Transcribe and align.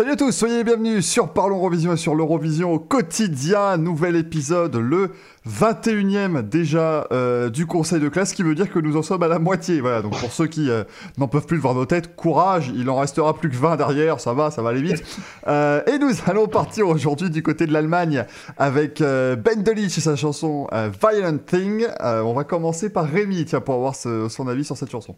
Salut 0.00 0.12
à 0.12 0.16
tous, 0.16 0.32
soyez 0.32 0.56
les 0.56 0.64
bienvenus 0.64 1.06
sur 1.06 1.28
Parlons 1.28 1.58
Eurovision 1.58 1.92
et 1.92 1.98
sur 1.98 2.14
l'Eurovision 2.14 2.72
au 2.72 2.78
quotidien. 2.78 3.76
Nouvel 3.76 4.16
épisode, 4.16 4.74
le 4.76 5.10
21e 5.46 6.40
déjà 6.40 7.06
euh, 7.12 7.50
du 7.50 7.66
conseil 7.66 8.00
de 8.00 8.08
classe, 8.08 8.32
qui 8.32 8.42
veut 8.42 8.54
dire 8.54 8.72
que 8.72 8.78
nous 8.78 8.96
en 8.96 9.02
sommes 9.02 9.22
à 9.22 9.28
la 9.28 9.38
moitié. 9.38 9.82
Voilà, 9.82 10.00
donc 10.00 10.18
pour 10.18 10.32
ceux 10.32 10.46
qui 10.46 10.70
euh, 10.70 10.84
n'en 11.18 11.28
peuvent 11.28 11.44
plus 11.44 11.58
de 11.58 11.62
voir 11.62 11.74
nos 11.74 11.84
têtes, 11.84 12.16
courage, 12.16 12.72
il 12.74 12.88
en 12.88 12.96
restera 12.96 13.36
plus 13.36 13.50
que 13.50 13.56
20 13.56 13.76
derrière, 13.76 14.20
ça 14.20 14.32
va, 14.32 14.50
ça 14.50 14.62
va 14.62 14.70
aller 14.70 14.80
vite. 14.80 15.04
Euh, 15.46 15.82
et 15.86 15.98
nous 15.98 16.12
allons 16.26 16.46
partir 16.48 16.86
aujourd'hui 16.88 17.30
du 17.30 17.42
côté 17.42 17.66
de 17.66 17.72
l'Allemagne 17.72 18.24
avec 18.56 19.00
Ben 19.00 19.62
Delich 19.62 19.96
et 19.96 20.00
sa 20.00 20.14
chanson 20.14 20.66
Violent 21.00 21.38
Thing. 21.38 21.86
on 22.00 22.32
va 22.34 22.44
commencer 22.44 22.90
par 22.90 23.06
Rémi, 23.06 23.44
tiens, 23.44 23.60
pour 23.60 23.74
avoir 23.74 23.94
son 23.94 24.48
avis 24.48 24.64
sur 24.64 24.76
cette 24.76 24.90
chanson. 24.90 25.14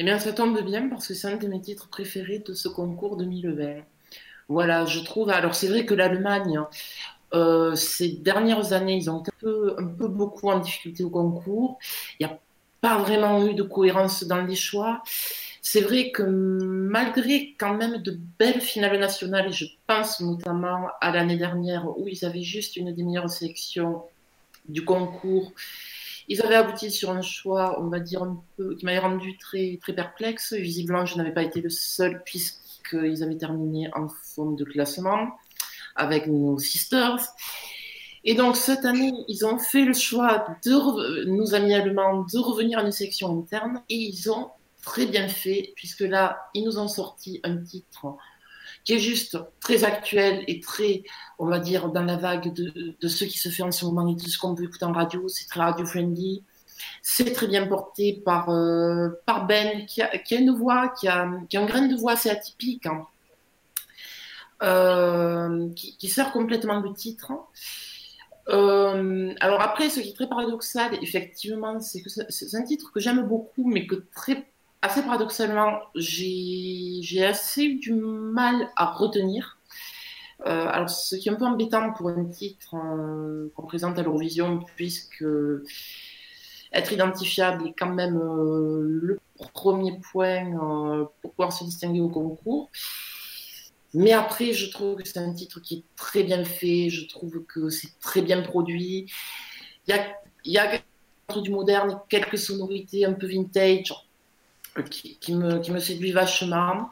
Eh 0.00 0.02
bien, 0.02 0.18
ça 0.18 0.32
tombe 0.32 0.58
bien 0.64 0.88
parce 0.88 1.08
que 1.08 1.12
c'est 1.12 1.28
un 1.28 1.36
de 1.36 1.46
mes 1.46 1.60
titres 1.60 1.86
préférés 1.88 2.38
de 2.38 2.54
ce 2.54 2.68
concours 2.68 3.18
2020. 3.18 3.82
Voilà, 4.48 4.86
je 4.86 4.98
trouve. 5.00 5.28
Alors, 5.28 5.54
c'est 5.54 5.68
vrai 5.68 5.84
que 5.84 5.92
l'Allemagne, 5.92 6.58
euh, 7.34 7.74
ces 7.74 8.08
dernières 8.08 8.72
années, 8.72 8.96
ils 8.96 9.10
ont 9.10 9.18
un 9.18 9.32
peu, 9.40 9.74
un 9.76 9.86
peu 9.86 10.08
beaucoup 10.08 10.48
en 10.48 10.58
difficulté 10.58 11.04
au 11.04 11.10
concours. 11.10 11.78
Il 12.18 12.26
n'y 12.26 12.32
a 12.32 12.38
pas 12.80 12.96
vraiment 12.96 13.46
eu 13.46 13.52
de 13.52 13.62
cohérence 13.62 14.24
dans 14.24 14.42
les 14.42 14.54
choix. 14.54 15.02
C'est 15.60 15.82
vrai 15.82 16.12
que 16.12 16.22
malgré 16.22 17.54
quand 17.58 17.74
même 17.74 17.98
de 17.98 18.18
belles 18.38 18.62
finales 18.62 18.98
nationales, 18.98 19.48
et 19.48 19.52
je 19.52 19.66
pense 19.86 20.20
notamment 20.20 20.88
à 21.02 21.10
l'année 21.10 21.36
dernière 21.36 21.86
où 21.98 22.08
ils 22.08 22.24
avaient 22.24 22.40
juste 22.40 22.76
une 22.76 22.94
des 22.94 23.02
meilleures 23.02 23.28
sélections 23.28 24.04
du 24.66 24.82
concours, 24.82 25.52
ils 26.30 26.40
avaient 26.42 26.54
abouti 26.54 26.92
sur 26.92 27.10
un 27.10 27.22
choix, 27.22 27.82
on 27.82 27.88
va 27.88 27.98
dire, 27.98 28.22
un 28.22 28.40
peu, 28.56 28.76
qui 28.76 28.84
m'avait 28.84 29.00
rendu 29.00 29.36
très, 29.36 29.78
très 29.82 29.92
perplexe. 29.92 30.52
Visiblement, 30.52 31.04
je 31.04 31.16
n'avais 31.16 31.32
pas 31.32 31.42
été 31.42 31.60
le 31.60 31.70
seul, 31.70 32.22
puisqu'ils 32.24 33.24
avaient 33.24 33.36
terminé 33.36 33.90
en 33.96 34.06
forme 34.08 34.54
de 34.54 34.64
classement 34.64 35.28
avec 35.96 36.28
nos 36.28 36.56
sisters. 36.60 37.18
Et 38.22 38.34
donc, 38.34 38.56
cette 38.56 38.84
année, 38.84 39.12
ils 39.26 39.44
ont 39.44 39.58
fait 39.58 39.84
le 39.84 39.92
choix 39.92 40.46
de, 40.64 41.24
nos 41.24 41.52
amis 41.56 41.74
allemands, 41.74 42.24
de 42.32 42.38
revenir 42.38 42.78
à 42.78 42.82
une 42.82 42.92
sélection 42.92 43.36
interne, 43.36 43.82
et 43.88 43.96
ils 43.96 44.30
ont 44.30 44.50
très 44.84 45.06
bien 45.06 45.26
fait, 45.26 45.72
puisque 45.74 46.00
là, 46.00 46.38
ils 46.54 46.64
nous 46.64 46.78
ont 46.78 46.86
sorti 46.88 47.40
un 47.42 47.56
titre 47.56 48.16
qui 48.84 48.94
est 48.94 48.98
juste 48.98 49.38
très 49.60 49.84
actuel 49.84 50.44
et 50.46 50.60
très, 50.60 51.02
on 51.38 51.46
va 51.46 51.58
dire, 51.58 51.90
dans 51.90 52.04
la 52.04 52.16
vague 52.16 52.52
de, 52.52 52.94
de 53.00 53.08
ce 53.08 53.24
qui 53.24 53.38
se 53.38 53.48
fait 53.48 53.62
en 53.62 53.72
ce 53.72 53.84
moment 53.84 54.08
et 54.08 54.14
de 54.14 54.20
ce 54.20 54.38
qu'on 54.38 54.54
peut 54.54 54.64
écouter 54.64 54.84
en 54.84 54.92
radio. 54.92 55.28
C'est 55.28 55.48
très 55.48 55.60
radio-friendly. 55.60 56.42
C'est 57.02 57.32
très 57.32 57.46
bien 57.46 57.66
porté 57.66 58.22
par, 58.24 58.48
euh, 58.50 59.10
par 59.26 59.46
Ben, 59.46 59.86
qui 59.86 60.02
a, 60.02 60.10
une 60.30 60.50
voix, 60.56 60.88
qui 60.88 61.08
a, 61.08 61.30
qui 61.48 61.56
a 61.56 61.62
un 61.62 61.66
grain 61.66 61.86
de 61.86 61.94
voix 61.94 62.12
assez 62.12 62.30
atypique, 62.30 62.86
hein. 62.86 63.06
euh, 64.62 65.68
qui, 65.74 65.96
qui, 65.96 66.08
sert 66.08 66.32
complètement 66.32 66.80
le 66.80 66.92
titre. 66.94 67.32
Euh, 68.48 69.32
alors 69.40 69.60
après, 69.60 69.90
ce 69.90 70.00
qui 70.00 70.10
est 70.10 70.14
très 70.14 70.28
paradoxal, 70.28 70.98
effectivement, 71.02 71.80
c'est 71.80 72.02
que 72.02 72.08
c'est 72.08 72.54
un 72.54 72.62
titre 72.62 72.90
que 72.92 73.00
j'aime 73.00 73.22
beaucoup, 73.26 73.68
mais 73.68 73.86
que 73.86 74.04
très 74.14 74.46
assez 74.82 75.02
paradoxalement, 75.02 75.80
j'ai 75.94 77.24
assez 77.24 77.64
eu 77.64 77.76
du 77.76 77.94
mal 77.94 78.70
à 78.76 78.86
retenir. 78.86 79.58
Euh, 80.46 80.66
alors, 80.68 80.88
ce 80.88 81.16
qui 81.16 81.28
est 81.28 81.32
un 81.32 81.34
peu 81.34 81.44
embêtant 81.44 81.92
pour 81.92 82.08
un 82.08 82.24
titre 82.24 82.74
euh, 82.74 83.52
qu'on 83.54 83.66
présente 83.66 83.98
à 83.98 84.02
l'Eurovision, 84.02 84.60
puisque 84.76 85.24
être 86.72 86.92
identifiable 86.92 87.68
est 87.68 87.74
quand 87.78 87.92
même 87.92 88.16
euh, 88.16 88.80
le 89.02 89.20
premier 89.52 89.98
point 90.12 90.50
pour 91.20 91.32
pouvoir 91.32 91.52
se 91.52 91.64
distinguer 91.64 92.00
au 92.00 92.08
concours. 92.08 92.70
Mais 93.92 94.12
après, 94.12 94.52
je 94.52 94.70
trouve 94.70 94.96
que 94.96 95.08
c'est 95.08 95.18
un 95.18 95.32
titre 95.34 95.60
qui 95.60 95.74
est 95.76 95.82
très 95.96 96.22
bien 96.22 96.44
fait, 96.44 96.90
je 96.90 97.08
trouve 97.08 97.44
que 97.44 97.70
c'est 97.70 97.98
très 98.00 98.22
bien 98.22 98.40
produit. 98.40 99.12
Il 99.88 99.94
y 99.94 99.98
a, 99.98 100.06
il 100.44 100.52
y 100.52 100.58
a 100.58 100.80
du 101.42 101.50
moderne, 101.50 102.00
quelques 102.08 102.38
sonorités 102.38 103.04
un 103.04 103.12
peu 103.12 103.26
vintage, 103.26 103.92
qui, 104.90 105.34
me, 105.34 105.58
qui 105.58 105.70
me 105.72 105.80
séduit 105.80 106.12
vachement. 106.12 106.90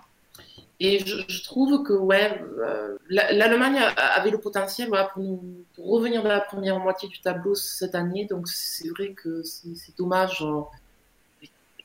Et 0.81 1.01
je, 1.05 1.43
trouve 1.43 1.83
que 1.83 1.93
ouais, 1.93 2.41
euh, 2.61 2.97
l'Allemagne 3.11 3.81
avait 3.97 4.31
le 4.31 4.39
potentiel 4.39 4.89
voilà, 4.89 5.07
pour, 5.07 5.23
nous, 5.23 5.43
pour 5.75 5.91
revenir 5.91 6.23
dans 6.23 6.29
la 6.29 6.41
première 6.41 6.79
moitié 6.79 7.09
du 7.09 7.21
tableau 7.21 7.57
cette 7.57 7.97
année. 7.97 8.27
Donc 8.27 8.47
c'est 8.47 8.89
vrai 8.91 9.13
que 9.13 9.43
c'est 9.43 9.97
dommage 9.99 10.41
euh, 10.43 10.61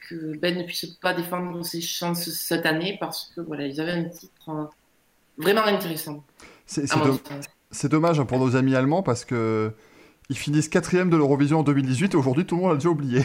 que 0.07 0.37
Ben 0.37 0.55
ne 0.55 0.63
puisse 0.63 0.85
pas 0.85 1.15
défendre 1.15 1.65
ses 1.65 1.81
chances 1.81 2.29
cette 2.29 2.67
année 2.67 2.97
parce 2.99 3.31
que 3.35 3.41
voilà, 3.41 3.65
ils 3.65 3.81
avaient 3.81 3.93
un 3.93 4.09
titre 4.09 4.49
euh, 4.49 4.65
vraiment 5.37 5.63
intéressant. 5.63 6.23
C'est 6.67 7.89
dommage 7.89 8.23
pour 8.25 8.37
nos 8.37 8.55
amis 8.55 8.75
allemands 8.75 9.01
parce 9.01 9.25
que 9.25 9.73
ils 10.33 10.37
finissent 10.37 10.67
quatrième 10.67 11.11
de 11.11 11.15
l'Eurovision 11.15 11.59
en 11.59 11.63
2018 11.63 12.15
et 12.15 12.17
aujourd'hui 12.17 12.43
tout 12.43 12.55
le 12.55 12.63
monde 12.63 12.71
a 12.71 12.73
déjà 12.73 12.89
oublié. 12.89 13.21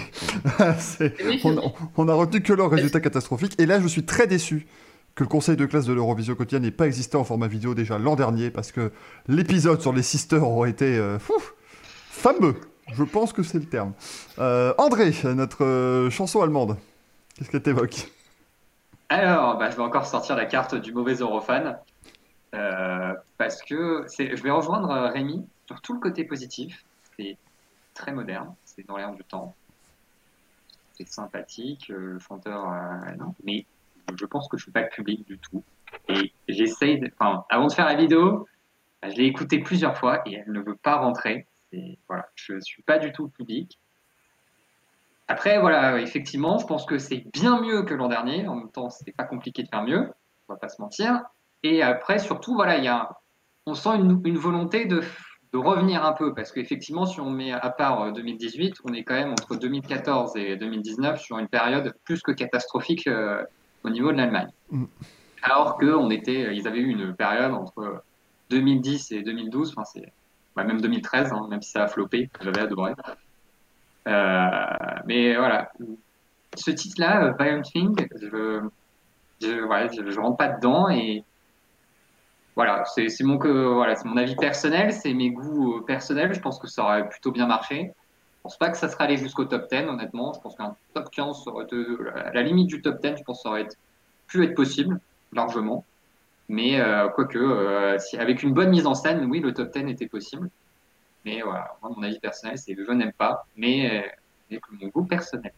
on, 1.96 2.06
a 2.06 2.12
retenu 2.12 2.42
que 2.42 2.52
leurs 2.52 2.70
résultats 2.70 3.00
catastrophiques 3.00 3.58
et 3.58 3.64
là 3.64 3.80
je 3.80 3.88
suis 3.88 4.04
très 4.04 4.26
déçu 4.26 4.66
que 5.14 5.24
le 5.24 5.28
conseil 5.28 5.56
de 5.56 5.64
classe 5.64 5.86
de 5.86 5.94
l'Eurovision 5.94 6.34
quotidien 6.34 6.58
n'ait 6.58 6.70
pas 6.70 6.86
existé 6.86 7.16
en 7.16 7.24
format 7.24 7.48
vidéo 7.48 7.74
déjà 7.74 7.98
l'an 7.98 8.14
dernier 8.14 8.50
parce 8.50 8.72
que 8.72 8.92
l'épisode 9.26 9.80
sur 9.80 9.94
les 9.94 10.02
sisters 10.02 10.46
aurait 10.46 10.68
été 10.68 10.98
euh, 10.98 11.18
fameux. 12.10 12.56
Je 12.92 13.04
pense 13.04 13.32
que 13.32 13.42
c'est 13.42 13.58
le 13.58 13.64
terme. 13.64 13.94
Euh, 14.38 14.74
André, 14.76 15.14
notre 15.24 15.64
euh, 15.64 16.10
chanson 16.10 16.42
allemande, 16.42 16.76
qu'est-ce 17.38 17.50
qu'elle 17.50 17.62
t'évoque? 17.62 18.10
Alors, 19.08 19.56
bah, 19.56 19.70
je 19.70 19.76
vais 19.76 19.82
encore 19.82 20.04
sortir 20.04 20.36
la 20.36 20.44
carte 20.44 20.74
du 20.74 20.92
mauvais 20.92 21.14
Eurofan. 21.14 21.78
parce 23.38 23.62
que 23.62 24.04
je 24.18 24.42
vais 24.42 24.50
rejoindre 24.50 25.10
Rémi 25.14 25.46
sur 25.66 25.80
tout 25.80 25.94
le 25.94 26.00
côté 26.00 26.24
positif 26.24 26.84
très 27.94 28.12
moderne, 28.12 28.54
c'est 28.64 28.86
dans 28.86 28.96
l'air 28.96 29.12
du 29.12 29.24
temps. 29.24 29.54
C'est 30.92 31.08
sympathique, 31.08 31.90
euh, 31.90 32.14
le 32.14 32.18
chanteur, 32.18 32.72
euh, 32.72 33.14
non, 33.18 33.34
mais 33.44 33.66
je 34.18 34.24
pense 34.24 34.48
que 34.48 34.56
je 34.56 34.64
suis 34.64 34.72
pas 34.72 34.84
public 34.84 35.26
du 35.26 35.38
tout. 35.38 35.62
Et 36.08 36.32
j'essaye, 36.48 37.00
enfin, 37.18 37.44
avant 37.50 37.66
de 37.66 37.72
faire 37.72 37.86
la 37.86 37.94
vidéo, 37.94 38.46
je 39.02 39.10
l'ai 39.10 39.26
écouté 39.26 39.60
plusieurs 39.60 39.96
fois 39.96 40.22
et 40.26 40.34
elle 40.34 40.52
ne 40.52 40.60
veut 40.60 40.76
pas 40.76 40.96
rentrer. 40.96 41.46
Et 41.72 41.98
voilà, 42.08 42.28
je 42.34 42.58
suis 42.60 42.82
pas 42.82 42.98
du 42.98 43.12
tout 43.12 43.28
public. 43.28 43.78
Après, 45.28 45.60
voilà, 45.60 46.00
effectivement, 46.00 46.58
je 46.58 46.66
pense 46.66 46.86
que 46.86 46.98
c'est 46.98 47.24
bien 47.32 47.60
mieux 47.60 47.82
que 47.82 47.94
l'an 47.94 48.08
dernier. 48.08 48.48
En 48.48 48.56
même 48.56 48.70
temps, 48.70 48.90
c'était 48.90 49.12
pas 49.12 49.24
compliqué 49.24 49.62
de 49.62 49.68
faire 49.68 49.82
mieux, 49.82 50.10
on 50.48 50.54
va 50.54 50.58
pas 50.58 50.68
se 50.68 50.80
mentir. 50.80 51.22
Et 51.62 51.82
après, 51.82 52.18
surtout, 52.18 52.54
voilà, 52.54 52.78
il 52.78 52.84
y 52.84 52.88
a, 52.88 53.10
on 53.66 53.74
sent 53.74 53.96
une 53.96 54.38
volonté 54.38 54.86
de 54.86 55.02
de 55.52 55.58
revenir 55.58 56.04
un 56.04 56.12
peu, 56.12 56.34
parce 56.34 56.52
qu'effectivement, 56.52 57.06
si 57.06 57.20
on 57.20 57.30
met 57.30 57.52
à 57.52 57.70
part 57.70 58.12
2018, 58.12 58.70
euh, 58.70 58.74
on 58.84 58.92
est 58.92 59.02
quand 59.02 59.14
même 59.14 59.32
entre 59.32 59.56
2014 59.56 60.36
et 60.36 60.56
2019 60.56 61.20
sur 61.20 61.38
une 61.38 61.48
période 61.48 61.94
plus 62.04 62.20
que 62.20 62.32
catastrophique 62.32 63.06
euh, 63.06 63.42
au 63.82 63.90
niveau 63.90 64.12
de 64.12 64.18
l'Allemagne. 64.18 64.50
Mm. 64.70 64.84
Alors 65.42 65.78
qu'ils 65.78 66.12
était, 66.12 66.54
ils 66.54 66.66
avaient 66.68 66.80
eu 66.80 66.90
une 66.90 67.14
période 67.14 67.52
entre 67.52 68.02
2010 68.50 69.12
et 69.12 69.22
2012, 69.22 69.74
enfin 69.76 69.84
c'est 69.84 70.12
bah, 70.56 70.64
même 70.64 70.80
2013, 70.80 71.32
hein, 71.32 71.46
même 71.48 71.62
si 71.62 71.70
ça 71.70 71.84
a 71.84 71.88
floppé, 71.88 72.28
j'avais 72.40 72.60
adoré. 72.60 72.92
Euh, 74.06 74.50
mais 75.06 75.36
voilà, 75.36 75.70
ce 76.54 76.70
titre-là, 76.70 77.34
Violent 77.38 77.62
Thing, 77.62 77.94
je, 78.20 78.60
je, 79.40 80.10
je 80.10 80.20
rentre 80.20 80.36
pas 80.36 80.48
dedans 80.48 80.88
et 80.90 81.24
voilà, 82.58 82.82
c'est 82.86 83.22
mon, 83.22 83.36
voilà, 83.36 83.94
mon 84.04 84.16
avis 84.16 84.34
personnel, 84.34 84.92
c'est 84.92 85.14
mes 85.14 85.30
goûts 85.30 85.76
euh, 85.76 85.84
personnels. 85.84 86.34
Je 86.34 86.40
pense 86.40 86.58
que 86.58 86.66
ça 86.66 86.82
aurait 86.82 87.08
plutôt 87.08 87.30
bien 87.30 87.46
marché. 87.46 87.92
Je 87.94 88.42
pense 88.42 88.58
pas 88.58 88.68
que 88.70 88.76
ça 88.76 88.88
serait 88.88 89.04
allé 89.04 89.16
jusqu'au 89.16 89.44
top 89.44 89.70
10, 89.70 89.86
honnêtement. 89.86 90.32
Je 90.32 90.40
pense 90.40 90.56
qu'un 90.56 90.74
top 90.92 91.08
15 91.08 91.44
serait 91.44 91.66
la 92.34 92.42
limite 92.42 92.66
du 92.66 92.82
top 92.82 93.00
10, 93.00 93.18
je 93.18 93.22
pense 93.22 93.38
que 93.38 93.42
ça 93.44 93.50
aurait 93.50 93.68
pu 94.26 94.42
être 94.42 94.56
possible, 94.56 94.98
largement. 95.32 95.84
Mais 96.48 96.80
euh, 96.80 97.08
quoique, 97.10 97.38
euh, 97.38 97.96
avec 98.18 98.42
une 98.42 98.54
bonne 98.54 98.70
mise 98.70 98.88
en 98.88 98.94
scène, 98.94 99.24
oui, 99.30 99.38
le 99.38 99.54
top 99.54 99.72
10 99.72 99.88
était 99.92 100.08
possible. 100.08 100.50
Mais 101.24 101.42
voilà, 101.42 101.76
mon 101.80 102.02
avis 102.02 102.18
personnel, 102.18 102.58
c'est 102.58 102.74
que 102.74 102.84
je 102.84 102.90
n'aime 102.90 103.12
pas, 103.12 103.46
mais, 103.56 104.12
mais 104.50 104.58
mon 104.72 104.88
goût 104.88 105.04
personnel. 105.04 105.52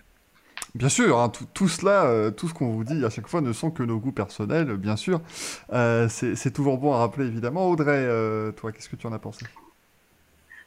Bien 0.74 0.88
sûr, 0.88 1.18
hein, 1.18 1.32
tout, 1.52 1.68
cela, 1.68 2.04
euh, 2.04 2.30
tout 2.30 2.48
ce 2.48 2.54
qu'on 2.54 2.70
vous 2.70 2.84
dit 2.84 3.04
à 3.04 3.10
chaque 3.10 3.26
fois 3.26 3.40
ne 3.40 3.52
sont 3.52 3.70
que 3.70 3.82
nos 3.82 3.98
goûts 3.98 4.12
personnels, 4.12 4.76
bien 4.76 4.96
sûr. 4.96 5.20
Euh, 5.72 6.08
c'est 6.08 6.52
toujours 6.52 6.78
bon 6.78 6.92
à 6.92 6.98
rappeler, 6.98 7.26
évidemment. 7.26 7.66
Audrey, 7.68 7.88
euh, 7.96 8.52
toi, 8.52 8.70
qu'est-ce 8.70 8.88
que 8.88 8.96
tu 8.96 9.06
en 9.06 9.12
as 9.12 9.18
pensé? 9.18 9.46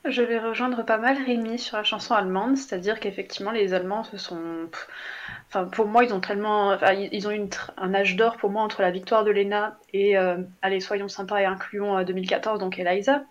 Je 0.04 0.22
vais 0.22 0.40
rejoindre 0.40 0.84
pas 0.84 0.98
mal 0.98 1.16
Rémi 1.26 1.58
sur 1.58 1.78
la 1.78 1.86
chanson 1.86 2.14
allemande, 2.14 2.58
c'est-à-dire 2.58 3.00
qu'effectivement, 3.00 3.52
les 3.52 3.74
Allemands 3.74 4.04
se 4.04 4.18
sont. 4.18 4.42
Enfin, 5.48 5.64
pour 5.64 5.88
moi, 5.88 6.04
ils 6.04 6.14
ont 6.14 6.20
tellement. 6.20 6.78
ils 6.92 7.26
ont 7.26 7.32
eu 7.32 7.48
un 7.78 7.94
âge 7.94 8.18
d'or 8.18 8.36
pour 8.36 8.50
moi 8.50 8.64
entre 8.64 8.82
la 8.82 8.92
victoire 8.92 9.24
de 9.24 9.32
Lena 9.32 9.80
et, 9.94 10.18
allez, 10.62 10.82
soyons 10.82 11.08
sympas 11.08 11.40
et 11.40 11.46
incluons 11.46 12.04
2014, 12.04 12.60
donc 12.60 12.78
Eliza. 12.78 13.24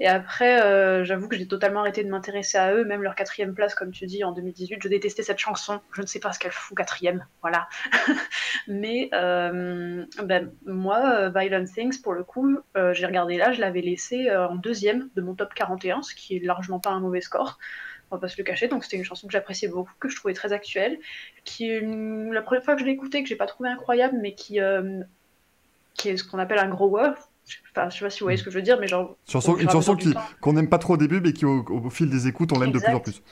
Et 0.00 0.06
après, 0.06 0.62
euh, 0.62 1.04
j'avoue 1.04 1.28
que 1.28 1.36
j'ai 1.36 1.46
totalement 1.46 1.80
arrêté 1.80 2.04
de 2.04 2.08
m'intéresser 2.08 2.56
à 2.56 2.72
eux, 2.74 2.84
même 2.84 3.02
leur 3.02 3.14
quatrième 3.14 3.54
place, 3.54 3.74
comme 3.74 3.90
tu 3.90 4.06
dis, 4.06 4.24
en 4.24 4.32
2018. 4.32 4.78
Je 4.82 4.88
détestais 4.88 5.22
cette 5.22 5.38
chanson. 5.38 5.80
Je 5.92 6.02
ne 6.02 6.06
sais 6.06 6.20
pas 6.20 6.32
ce 6.32 6.38
qu'elle 6.38 6.52
fout 6.52 6.76
quatrième, 6.76 7.26
voilà. 7.42 7.68
Mais 8.68 9.10
euh, 9.12 10.04
ben, 10.22 10.50
moi, 10.66 11.30
Violent 11.30 11.64
Things, 11.64 12.00
pour 12.00 12.14
le 12.14 12.24
coup, 12.24 12.58
j'ai 12.92 13.06
regardé 13.06 13.36
là, 13.36 13.52
je 13.52 13.60
l'avais 13.60 13.80
laissé 13.80 14.30
en 14.34 14.54
deuxième 14.54 15.08
de 15.16 15.22
mon 15.22 15.34
top 15.34 15.52
41, 15.54 16.02
ce 16.02 16.14
qui 16.14 16.36
est 16.36 16.44
largement 16.44 16.78
pas 16.78 16.90
un 16.90 17.00
mauvais 17.00 17.20
score 17.20 17.58
on 18.10 18.16
va 18.16 18.20
pas 18.20 18.28
se 18.28 18.38
le 18.38 18.44
cacher. 18.44 18.68
Donc 18.68 18.84
c'était 18.84 18.96
une 18.96 19.04
chanson 19.04 19.26
que 19.26 19.32
j'appréciais 19.32 19.68
beaucoup, 19.68 19.92
que 20.00 20.08
je 20.08 20.16
trouvais 20.16 20.34
très 20.34 20.52
actuelle, 20.52 20.98
qui 21.44 21.68
la 21.68 22.42
première 22.42 22.64
fois 22.64 22.74
que 22.74 22.80
je 22.80 22.86
l'ai 22.86 22.92
écoutée, 22.92 23.22
que 23.22 23.28
j'ai 23.28 23.36
pas 23.36 23.46
trouvé 23.46 23.68
incroyable, 23.68 24.18
mais 24.20 24.34
qui, 24.34 24.60
euh, 24.60 25.02
qui 25.94 26.10
est 26.10 26.16
ce 26.16 26.24
qu'on 26.24 26.38
appelle 26.38 26.58
un 26.58 26.68
grower. 26.68 27.12
Enfin, 27.70 27.88
je 27.90 27.98
sais 27.98 28.04
pas 28.04 28.10
si 28.10 28.20
vous 28.20 28.24
voyez 28.24 28.38
ce 28.38 28.44
que 28.44 28.50
je 28.50 28.56
veux 28.56 28.62
dire, 28.62 28.78
mais 28.80 28.88
genre. 28.88 29.16
une 29.58 29.70
chanson 29.70 29.96
qu'on 30.40 30.52
n'aime 30.52 30.68
pas 30.68 30.78
trop 30.78 30.94
au 30.94 30.96
début, 30.96 31.20
mais 31.20 31.32
qui 31.32 31.44
au, 31.44 31.90
fil 31.90 32.10
des 32.10 32.26
écoutes, 32.26 32.52
on 32.52 32.58
l'aime 32.58 32.72
de 32.72 32.78
plus 32.78 32.94
en 32.94 33.00
plus. 33.00 33.22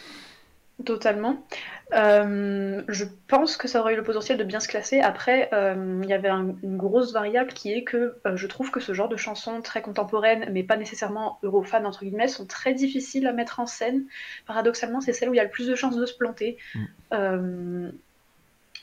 Totalement. 0.85 1.47
Euh, 1.95 2.83
je 2.89 3.05
pense 3.29 3.57
que 3.57 3.67
ça 3.67 3.81
aurait 3.81 3.95
eu 3.95 3.97
le 3.97 4.03
potentiel 4.03 4.37
de 4.37 4.45
bien 4.45 4.61
se 4.61 4.69
classer. 4.69 5.01
Après, 5.01 5.49
euh, 5.55 6.01
il 6.03 6.09
y 6.09 6.13
avait 6.13 6.29
une 6.29 6.77
grosse 6.77 7.15
variable 7.15 7.55
qui 7.55 7.73
est 7.73 7.83
que 7.83 8.19
euh, 8.27 8.37
je 8.37 8.47
trouve 8.47 8.71
que 8.71 8.81
ce 8.81 8.93
genre 8.93 9.09
de 9.09 9.17
chansons 9.17 9.63
très 9.63 9.81
contemporaines, 9.81 10.51
mais 10.53 10.63
pas 10.63 10.77
nécessairement 10.77 11.39
eurofan 11.43 11.87
entre 11.87 12.05
guillemets, 12.05 12.29
sont 12.29 12.45
très 12.45 12.75
difficiles 12.75 13.27
à 13.27 13.33
mettre 13.33 13.59
en 13.59 13.65
scène. 13.65 14.05
Paradoxalement, 14.47 15.01
c'est 15.01 15.15
celle 15.15 15.31
où 15.31 15.35
il 15.35 15.39
y 15.39 15.41
a 15.41 15.45
le 15.45 15.51
plus 15.51 15.67
de 15.67 15.75
chances 15.75 15.97
de 15.97 16.05
se 16.05 16.15
planter. 16.15 16.59
Mm. 16.75 17.89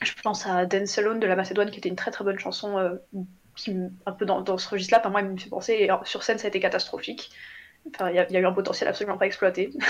je 0.02 0.14
pense 0.24 0.46
à 0.48 0.66
Dance 0.66 0.98
Alone 0.98 1.20
de 1.20 1.26
la 1.28 1.36
Macédoine, 1.36 1.70
qui 1.70 1.78
était 1.78 1.88
une 1.88 1.96
très 1.96 2.10
très 2.10 2.24
bonne 2.24 2.40
chanson, 2.40 2.98
qui 3.54 3.76
un 4.06 4.12
peu 4.12 4.26
dans, 4.26 4.58
ce 4.58 4.68
registre-là, 4.68 5.00
par 5.00 5.10
moi, 5.10 5.20
il 5.20 5.28
me 5.28 5.36
fait 5.36 5.50
penser. 5.50 5.88
Sur 6.04 6.22
scène, 6.22 6.38
ça 6.38 6.46
a 6.46 6.48
été 6.48 6.60
catastrophique. 6.60 7.30
Enfin, 7.94 8.10
il 8.10 8.16
y, 8.16 8.18
a 8.18 8.40
eu 8.40 8.46
un 8.46 8.52
potentiel 8.52 8.88
absolument 8.88 9.18
pas 9.18 9.26
exploité. 9.26 9.70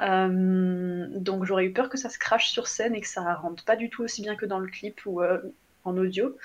Euh, 0.00 1.08
donc 1.10 1.44
j'aurais 1.44 1.64
eu 1.64 1.72
peur 1.72 1.88
que 1.88 1.98
ça 1.98 2.08
se 2.08 2.20
crache 2.20 2.50
sur 2.50 2.68
scène 2.68 2.94
et 2.94 3.00
que 3.00 3.08
ça 3.08 3.34
rentre 3.34 3.64
pas 3.64 3.74
du 3.74 3.90
tout 3.90 4.04
aussi 4.04 4.22
bien 4.22 4.36
que 4.36 4.46
dans 4.46 4.60
le 4.60 4.68
clip 4.68 5.00
ou 5.06 5.20
euh, 5.20 5.40
en 5.88 5.96
audio. 5.96 6.36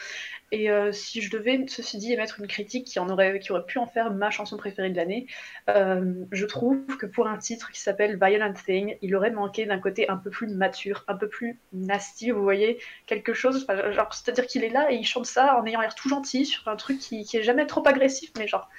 Et 0.52 0.70
euh, 0.70 0.92
si 0.92 1.22
je 1.22 1.32
devais, 1.32 1.66
ceci 1.68 1.98
dit, 1.98 2.14
émettre 2.14 2.40
une 2.40 2.48
critique 2.48 2.86
qui, 2.86 3.00
en 3.00 3.10
aurait, 3.10 3.40
qui 3.40 3.52
aurait 3.52 3.66
pu 3.66 3.80
en 3.80 3.88
faire 3.88 4.12
ma 4.12 4.30
chanson 4.30 4.58
préférée 4.58 4.90
de 4.90 4.96
l'année, 4.96 5.28
je 5.68 6.46
trouve 6.46 6.86
que 6.98 7.06
pour 7.06 7.28
un 7.28 7.38
titre 7.38 7.72
qui 7.72 7.80
s'appelle 7.80 8.20
Violent 8.22 8.54
Thing, 8.54 8.98
il 9.02 9.16
aurait 9.16 9.32
manqué 9.32 9.66
d'un 9.66 9.80
côté 9.80 10.10
un 10.10 10.18
peu 10.18 10.30
plus 10.30 10.48
mature, 10.48 11.04
un 11.08 11.16
peu 11.16 11.28
plus 11.28 11.60
nasty, 11.72 12.32
vous 12.32 12.44
voyez, 12.44 12.80
quelque 13.08 13.34
chose, 13.34 13.66
genre, 13.92 14.14
c'est-à-dire 14.14 14.46
qu'il 14.46 14.64
est 14.64 14.70
là 14.70 14.92
et 14.92 14.96
il 14.96 15.06
chante 15.06 15.26
ça 15.26 15.58
en 15.58 15.66
ayant 15.66 15.82
l'air 15.82 15.96
tout 15.96 16.10
gentil 16.10 16.46
sur 16.46 16.68
un 16.68 16.76
truc 16.76 17.00
qui, 17.00 17.24
qui 17.24 17.38
est 17.38 17.44
jamais 17.44 17.66
trop 17.66 17.88
agressif, 17.88 18.32
mais 18.38 18.48
genre 18.48 18.70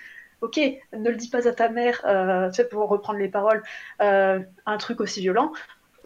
ok, 0.44 0.60
ne 0.92 1.10
le 1.10 1.16
dis 1.16 1.28
pas 1.28 1.48
à 1.48 1.52
ta 1.52 1.68
mère, 1.68 2.02
euh, 2.04 2.48
tu 2.50 2.56
sais, 2.56 2.68
pour 2.68 2.88
reprendre 2.88 3.18
les 3.18 3.28
paroles, 3.28 3.62
euh, 4.02 4.40
un 4.66 4.76
truc 4.76 5.00
aussi 5.00 5.20
violent, 5.20 5.52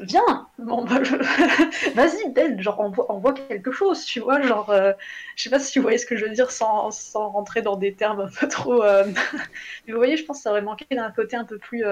viens, 0.01 0.47
bon, 0.59 0.85
bah, 0.85 1.01
vas-y, 1.95 2.31
Ben, 2.33 2.61
genre, 2.61 2.81
envoie, 2.81 3.35
quelque 3.35 3.73
chose, 3.73 4.05
tu 4.05 4.21
vois, 4.21 4.41
genre, 4.43 4.71
euh, 4.71 4.93
je 5.37 5.45
sais 5.45 5.51
pas 5.51 5.59
si 5.59 5.79
vous 5.79 5.83
voyez 5.83 5.99
ce 5.99 6.07
que 6.07 6.17
je 6.17 6.25
veux 6.25 6.33
dire 6.33 6.51
sans, 6.51 6.91
rentrer 7.15 7.63
dans 7.63 7.77
des 7.77 7.95
termes 7.95 8.21
un 8.21 8.29
peu 8.29 8.49
trop. 8.49 8.83
Mais 9.87 9.93
vous 9.93 9.99
voyez, 9.99 10.17
je 10.17 10.25
pense 10.25 10.39
que 10.39 10.43
ça 10.45 10.51
aurait 10.51 10.63
manqué 10.63 10.87
d'un 10.91 11.11
côté 11.11 11.37
un 11.37 11.45
peu 11.45 11.59
plus. 11.59 11.85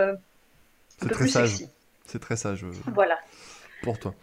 C'est 1.00 1.10
très 1.10 1.28
sage. 1.28 1.64
C'est 2.06 2.20
très 2.20 2.36
sage. 2.36 2.64
Voilà. 2.86 3.18
Pour 3.82 3.98
toi. 3.98 4.14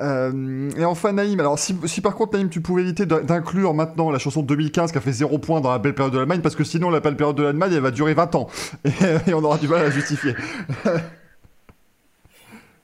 Euh, 0.00 0.70
et 0.76 0.84
enfin 0.84 1.12
Naïm, 1.12 1.38
alors 1.38 1.58
si, 1.58 1.74
par 2.00 2.14
contre 2.14 2.34
Naïm 2.34 2.48
tu 2.48 2.62
pouvais 2.62 2.82
éviter 2.82 3.04
d'inclure 3.04 3.74
maintenant 3.74 4.10
la 4.10 4.18
chanson 4.18 4.42
2015 4.42 4.90
qui 4.90 4.98
a 4.98 5.00
fait 5.02 5.12
0 5.12 5.38
points 5.38 5.60
dans 5.60 5.70
la 5.70 5.78
belle 5.78 5.94
période 5.94 6.14
de 6.14 6.18
l'Allemagne 6.18 6.40
parce 6.40 6.56
que 6.56 6.64
sinon 6.64 6.88
la 6.88 7.00
belle 7.00 7.14
période 7.14 7.36
de 7.36 7.42
l'Allemagne 7.42 7.72
elle 7.74 7.82
va 7.82 7.90
durer 7.90 8.14
20 8.14 8.34
ans 8.34 8.48
et, 8.84 9.34
on 9.34 9.44
aura 9.44 9.58
du 9.58 9.68
mal 9.68 9.80
à 9.80 9.84
la 9.84 9.90
justifier. 9.90 10.34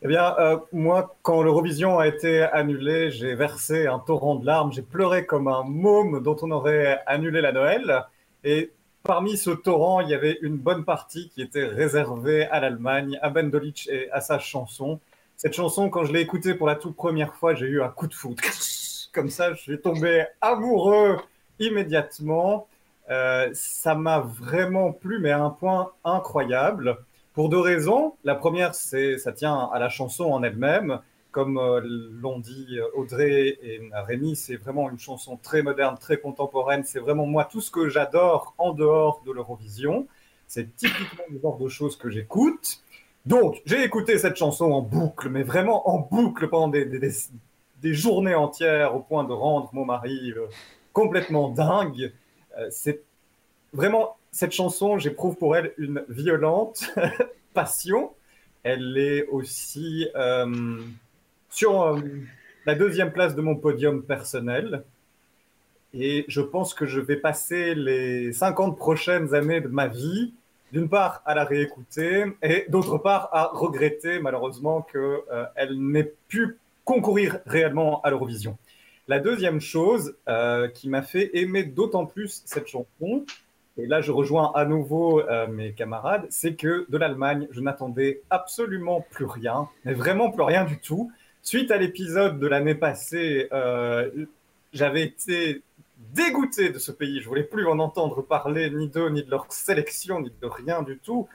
Eh 0.02 0.08
bien 0.08 0.34
euh, 0.38 0.58
moi 0.72 1.16
quand 1.22 1.42
l'Eurovision 1.42 1.98
a 1.98 2.06
été 2.06 2.42
annulé 2.42 3.10
j'ai 3.10 3.34
versé 3.34 3.86
un 3.86 3.98
torrent 3.98 4.36
de 4.36 4.46
larmes, 4.46 4.72
j'ai 4.72 4.82
pleuré 4.82 5.26
comme 5.26 5.48
un 5.48 5.64
môme 5.64 6.22
dont 6.22 6.36
on 6.42 6.50
aurait 6.50 7.00
annulé 7.06 7.40
la 7.40 7.52
Noël 7.52 8.04
et 8.44 8.70
parmi 9.02 9.36
ce 9.36 9.50
torrent 9.50 10.00
il 10.00 10.08
y 10.08 10.14
avait 10.14 10.38
une 10.42 10.56
bonne 10.56 10.84
partie 10.84 11.30
qui 11.30 11.42
était 11.42 11.66
réservée 11.66 12.46
à 12.46 12.60
l'Allemagne, 12.60 13.18
à 13.22 13.30
Ben 13.30 13.50
Dolic 13.50 13.88
et 13.88 14.10
à 14.12 14.20
sa 14.20 14.38
chanson. 14.38 15.00
Cette 15.38 15.54
chanson, 15.54 15.88
quand 15.88 16.04
je 16.04 16.12
l'ai 16.12 16.20
écoutée 16.20 16.54
pour 16.54 16.66
la 16.66 16.74
toute 16.74 16.96
première 16.96 17.32
fois, 17.36 17.54
j'ai 17.54 17.66
eu 17.66 17.80
un 17.80 17.88
coup 17.88 18.08
de 18.08 18.14
foudre. 18.14 18.42
Comme 19.12 19.30
ça, 19.30 19.54
je 19.54 19.60
suis 19.60 19.80
tombé 19.80 20.26
amoureux 20.40 21.16
immédiatement. 21.60 22.66
Euh, 23.08 23.48
ça 23.54 23.94
m'a 23.94 24.18
vraiment 24.18 24.92
plu, 24.92 25.20
mais 25.20 25.30
à 25.30 25.40
un 25.40 25.50
point 25.50 25.92
incroyable. 26.04 26.98
Pour 27.38 27.50
deux 27.50 27.60
raisons. 27.60 28.16
La 28.24 28.34
première, 28.34 28.74
c'est 28.74 29.16
ça 29.16 29.30
tient 29.30 29.70
à 29.72 29.78
la 29.78 29.88
chanson 29.88 30.24
en 30.24 30.42
elle-même. 30.42 30.98
Comme 31.30 31.56
euh, 31.56 31.80
l'ont 31.84 32.40
dit 32.40 32.80
Audrey 32.96 33.56
et 33.62 33.80
Rémi, 33.92 34.34
c'est 34.34 34.56
vraiment 34.56 34.90
une 34.90 34.98
chanson 34.98 35.36
très 35.40 35.62
moderne, 35.62 35.96
très 36.00 36.16
contemporaine. 36.16 36.82
C'est 36.82 36.98
vraiment 36.98 37.26
moi 37.26 37.44
tout 37.44 37.60
ce 37.60 37.70
que 37.70 37.88
j'adore 37.88 38.56
en 38.58 38.72
dehors 38.72 39.22
de 39.24 39.30
l'Eurovision. 39.30 40.08
C'est 40.48 40.74
typiquement 40.74 41.22
le 41.30 41.38
genre 41.40 41.58
de 41.58 41.68
choses 41.68 41.96
que 41.96 42.10
j'écoute. 42.10 42.82
Donc, 43.24 43.62
j'ai 43.66 43.84
écouté 43.84 44.18
cette 44.18 44.34
chanson 44.34 44.72
en 44.72 44.82
boucle, 44.82 45.28
mais 45.28 45.44
vraiment 45.44 45.88
en 45.88 46.00
boucle 46.00 46.48
pendant 46.48 46.66
des, 46.66 47.94
journées 47.94 48.34
entières, 48.34 48.96
au 48.96 48.98
point 48.98 49.22
de 49.22 49.32
rendre 49.32 49.70
mon 49.72 49.84
mari 49.84 50.32
euh, 50.32 50.48
complètement 50.92 51.50
dingue. 51.50 52.12
Euh, 52.58 52.66
c'est 52.70 53.04
vraiment 53.72 54.17
cette 54.32 54.52
chanson, 54.52 54.98
j'éprouve 54.98 55.36
pour 55.36 55.56
elle 55.56 55.72
une 55.78 56.04
violente 56.08 56.92
passion. 57.54 58.12
Elle 58.62 58.96
est 58.98 59.26
aussi 59.28 60.08
euh, 60.16 60.78
sur 61.50 62.00
la 62.66 62.74
deuxième 62.74 63.12
place 63.12 63.34
de 63.34 63.40
mon 63.40 63.56
podium 63.56 64.02
personnel. 64.02 64.82
Et 65.94 66.24
je 66.28 66.40
pense 66.40 66.74
que 66.74 66.84
je 66.84 67.00
vais 67.00 67.16
passer 67.16 67.74
les 67.74 68.32
50 68.32 68.76
prochaines 68.76 69.34
années 69.34 69.60
de 69.60 69.68
ma 69.68 69.86
vie 69.88 70.34
d'une 70.72 70.88
part 70.88 71.22
à 71.24 71.34
la 71.34 71.44
réécouter 71.44 72.26
et 72.42 72.66
d'autre 72.68 72.98
part 72.98 73.30
à 73.32 73.50
regretter 73.52 74.18
malheureusement 74.18 74.82
qu'elle 74.82 75.22
euh, 75.32 75.74
n'ait 75.74 76.12
pu 76.28 76.58
concourir 76.84 77.40
réellement 77.46 78.02
à 78.02 78.10
l'Eurovision. 78.10 78.58
La 79.08 79.18
deuxième 79.18 79.60
chose 79.60 80.14
euh, 80.28 80.68
qui 80.68 80.88
m'a 80.90 81.00
fait 81.00 81.30
aimer 81.32 81.64
d'autant 81.64 82.04
plus 82.04 82.42
cette 82.44 82.66
chanson, 82.66 83.24
et 83.78 83.86
là 83.86 84.00
je 84.00 84.12
rejoins 84.12 84.52
à 84.54 84.64
nouveau 84.64 85.20
euh, 85.20 85.46
mes 85.46 85.72
camarades, 85.72 86.26
c'est 86.30 86.54
que 86.54 86.86
de 86.88 86.98
l'Allemagne, 86.98 87.48
je 87.50 87.60
n'attendais 87.60 88.22
absolument 88.30 89.06
plus 89.10 89.24
rien, 89.24 89.68
mais 89.84 89.94
vraiment 89.94 90.30
plus 90.30 90.42
rien 90.42 90.64
du 90.64 90.78
tout. 90.78 91.10
Suite 91.42 91.70
à 91.70 91.78
l'épisode 91.78 92.38
de 92.38 92.46
l'année 92.46 92.74
passée, 92.74 93.48
j'avais 94.72 95.02
été 95.02 95.62
dégoûté 96.14 96.70
de 96.70 96.78
ce 96.78 96.92
pays. 96.92 97.20
Je 97.20 97.28
voulais 97.28 97.44
plus 97.44 97.66
en 97.66 97.78
entendre 97.78 98.22
parler 98.22 98.70
ni 98.70 98.88
d'eux, 98.88 99.08
ni 99.08 99.22
de 99.22 99.30
leur 99.30 99.50
sélection, 99.50 100.20
ni 100.20 100.30
de 100.42 100.46
rien 100.46 100.82
du 100.82 100.98
tout. 100.98 101.28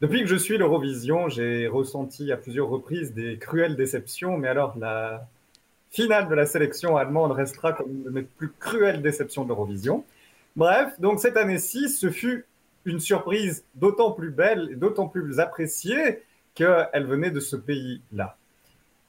Depuis 0.00 0.22
que 0.22 0.26
je 0.26 0.36
suis 0.36 0.58
l'Eurovision, 0.58 1.28
j'ai 1.28 1.68
ressenti 1.68 2.32
à 2.32 2.36
plusieurs 2.36 2.68
reprises 2.68 3.14
des 3.14 3.38
cruelles 3.38 3.76
déceptions, 3.76 4.36
mais 4.36 4.48
alors 4.48 4.76
la 4.76 5.28
finale 5.90 6.28
de 6.28 6.34
la 6.34 6.46
sélection 6.46 6.96
allemande 6.96 7.32
restera 7.32 7.72
comme 7.72 7.90
une 7.90 8.02
de 8.02 8.10
mes 8.10 8.22
plus 8.22 8.50
cruelles 8.58 9.00
déceptions 9.00 9.44
de 9.44 9.48
l'Eurovision. 9.48 10.04
Bref, 10.56 11.00
donc 11.00 11.20
cette 11.20 11.36
année-ci, 11.36 11.88
ce 11.88 12.10
fut 12.10 12.46
une 12.84 13.00
surprise 13.00 13.64
d'autant 13.74 14.12
plus 14.12 14.30
belle 14.30 14.68
et 14.72 14.76
d'autant 14.76 15.08
plus 15.08 15.40
appréciée 15.40 16.22
qu'elle 16.54 17.06
venait 17.06 17.30
de 17.30 17.40
ce 17.40 17.56
pays-là. 17.56 18.36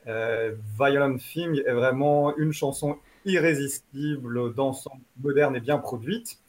Euh, 0.08 0.54
Violent 0.80 1.18
Thing 1.18 1.62
est 1.66 1.74
vraiment 1.74 2.36
une 2.38 2.54
chanson 2.54 2.98
irrésistible, 3.26 4.54
d'ensemble 4.54 5.02
moderne 5.22 5.56
et 5.56 5.60
bien 5.60 5.78
produite. 5.78 6.40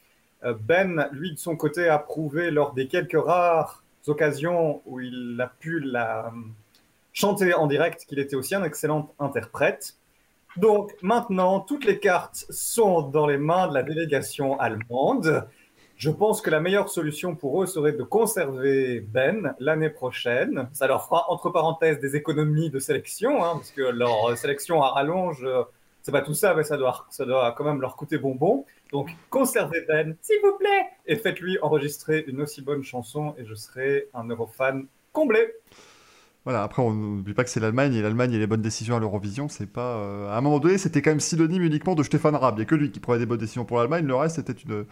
Euh, 0.45 0.55
ben, 0.61 1.09
lui, 1.13 1.33
de 1.33 1.39
son 1.39 1.57
côté, 1.57 1.89
a 1.89 1.99
prouvé 1.99 2.51
lors 2.51 2.75
des 2.75 2.89
quelques 2.89 3.21
rares 3.21 3.83
occasions 4.07 4.83
où 4.87 5.01
il 5.01 5.41
a 5.41 5.47
pu 5.47 5.81
la 5.81 6.33
chanter 7.13 7.55
en 7.55 7.67
direct 7.67 8.05
qu'il 8.07 8.19
était 8.19 8.37
aussi 8.37 8.55
un 8.55 8.65
excellent 8.65 9.15
interprète. 9.19 9.97
Donc 10.57 10.95
maintenant, 11.03 11.61
toutes 11.61 11.85
les 11.85 11.99
cartes 11.99 12.47
sont 12.51 13.03
dans 13.03 13.27
les 13.27 13.39
mains 13.39 13.69
de 13.69 13.75
la 13.75 13.83
délégation 13.83 14.59
allemande. 14.59 15.49
Je 15.97 16.11
pense 16.11 16.43
que 16.43 16.51
la 16.51 16.61
meilleure 16.61 16.89
solution 16.89 17.37
pour 17.37 17.63
eux 17.63 17.67
serait 17.67 17.93
de 17.93 18.03
conserver 18.03 19.01
Ben 19.01 19.55
l'année 19.59 19.91
prochaine. 19.91 20.69
Ça 20.73 20.87
leur 20.87 21.05
fera, 21.05 21.27
entre 21.31 21.51
parenthèses, 21.51 22.01
des 22.01 22.17
économies 22.17 22.71
de 22.71 22.79
sélection, 22.79 23.45
hein, 23.45 23.55
parce 23.55 23.71
que 23.71 23.83
leur 23.83 24.37
sélection 24.37 24.83
à 24.83 24.91
rallonge 24.91 25.47
c'est 26.05 26.13
pas 26.13 26.21
tout 26.21 26.35
ça, 26.35 26.53
mais 26.53 26.65
ça 26.65 26.77
doit, 26.77 27.07
ça 27.09 27.25
doit 27.25 27.53
quand 27.53 27.65
même 27.65 27.81
leur 27.81 27.97
coûter 27.97 28.19
bonbon. 28.19 28.67
Donc, 28.93 29.09
conservez 29.31 29.81
Ben, 29.89 30.15
s'il 30.21 30.39
vous 30.43 30.53
plaît, 30.59 30.85
et 31.07 31.17
faites-lui 31.17 31.59
enregistrer 31.63 32.27
une 32.29 32.43
aussi 32.43 32.61
bonne 32.61 32.83
chanson, 32.83 33.35
et 33.39 33.47
je 33.47 33.55
serai 33.55 34.11
un 34.13 34.29
Eurofan 34.29 34.83
comblé. 35.13 35.55
Voilà, 36.45 36.63
après, 36.63 36.83
on 36.83 36.93
n'oublie 36.93 37.33
pas 37.33 37.43
que 37.43 37.49
c'est 37.49 37.59
l'Allemagne, 37.61 37.95
et 37.95 38.03
l'Allemagne 38.03 38.35
et 38.35 38.39
les 38.39 38.47
bonnes 38.47 38.61
décisions 38.61 38.95
à 38.97 39.01
l'Eurovision, 39.01 39.49
c'est 39.49 39.67
pas. 39.67 39.97
euh, 39.97 40.31
À 40.31 40.37
un 40.37 40.41
moment 40.43 40.59
donné, 40.59 40.77
c'était 40.77 41.01
quand 41.01 41.11
même 41.11 41.21
synonyme 41.21 41.63
uniquement 41.63 41.95
de 41.95 42.03
Stéphane 42.03 42.37
Raab. 42.37 42.57
Il 42.57 42.59
n'y 42.59 42.63
a 42.63 42.67
que 42.67 42.75
lui 42.75 42.91
qui 42.91 43.01
prenait 43.01 43.19
des 43.21 43.25
bonnes 43.25 43.39
décisions 43.39 43.65
pour 43.65 43.79
l'Allemagne, 43.79 44.05
le 44.07 44.15
reste, 44.15 44.37
c'était 44.37 44.53
une 44.53 44.85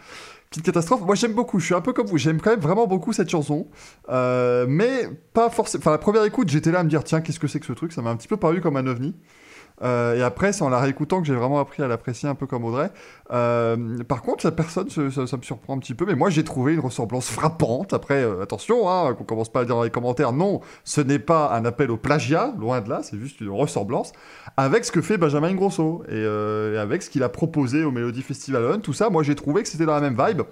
petite 0.49 0.63
catastrophe. 0.65 1.01
Moi, 1.01 1.13
j'aime 1.13 1.33
beaucoup, 1.33 1.59
je 1.59 1.65
suis 1.65 1.75
un 1.75 1.81
peu 1.81 1.93
comme 1.93 2.07
vous, 2.07 2.17
j'aime 2.17 2.41
quand 2.41 2.49
même 2.49 2.59
vraiment 2.59 2.87
beaucoup 2.87 3.13
cette 3.13 3.29
chanson. 3.29 3.67
Euh, 4.09 4.65
mais 4.67 5.07
pas 5.33 5.51
forcément. 5.51 5.81
Enfin, 5.81 5.91
la 5.91 5.99
première 5.99 6.23
écoute, 6.25 6.49
j'étais 6.49 6.71
là 6.71 6.79
à 6.79 6.83
me 6.83 6.89
dire, 6.89 7.03
tiens, 7.03 7.21
qu'est-ce 7.21 7.39
que 7.39 7.47
c'est 7.47 7.59
que 7.59 7.67
ce 7.67 7.73
truc? 7.73 7.91
Ça 7.91 8.01
m'a 8.01 8.09
un 8.09 8.15
petit 8.15 8.27
peu 8.27 8.37
paru 8.37 8.59
comme 8.59 8.75
un 8.77 8.87
ovni. 8.87 9.13
Euh, 9.81 10.15
et 10.15 10.21
après, 10.21 10.53
c'est 10.53 10.63
en 10.63 10.69
la 10.69 10.79
réécoutant 10.79 11.21
que 11.21 11.27
j'ai 11.27 11.35
vraiment 11.35 11.59
appris 11.59 11.81
à 11.83 11.87
l'apprécier 11.87 12.29
un 12.29 12.35
peu 12.35 12.45
comme 12.45 12.63
Audrey. 12.63 12.91
Euh, 13.31 14.03
par 14.03 14.21
contre, 14.21 14.45
la 14.45 14.51
personne, 14.51 14.89
ça, 14.89 15.37
me 15.37 15.41
surprend 15.41 15.75
un 15.75 15.79
petit 15.79 15.95
peu, 15.95 16.05
mais 16.05 16.15
moi 16.15 16.29
j'ai 16.29 16.43
trouvé 16.43 16.73
une 16.73 16.79
ressemblance 16.79 17.29
frappante. 17.29 17.93
Après, 17.93 18.23
euh, 18.23 18.41
attention, 18.41 18.89
hein, 18.89 19.13
qu'on 19.13 19.23
commence 19.23 19.49
pas 19.49 19.61
à 19.61 19.65
dire 19.65 19.75
dans 19.75 19.83
les 19.83 19.89
commentaires, 19.89 20.31
non, 20.31 20.61
ce 20.83 21.01
n'est 21.01 21.19
pas 21.19 21.53
un 21.53 21.65
appel 21.65 21.91
au 21.91 21.97
plagiat, 21.97 22.53
loin 22.59 22.81
de 22.81 22.89
là, 22.89 23.01
c'est 23.03 23.17
juste 23.17 23.41
une 23.41 23.49
ressemblance 23.49 24.13
avec 24.57 24.85
ce 24.85 24.91
que 24.91 25.01
fait 25.01 25.17
Benjamin 25.17 25.53
Grosso 25.55 26.03
et, 26.09 26.21
et 26.21 26.77
avec 26.77 27.01
ce 27.01 27.09
qu'il 27.09 27.23
a 27.23 27.29
proposé 27.29 27.83
au 27.83 27.91
Melody 27.91 28.21
Festival 28.21 28.79
tout 28.81 28.93
ça. 28.93 29.09
Moi 29.09 29.23
j'ai 29.23 29.35
trouvé 29.35 29.63
que 29.63 29.69
c'était 29.69 29.85
dans 29.85 29.95
la 29.95 30.01
même 30.01 30.17
vibe. 30.19 30.43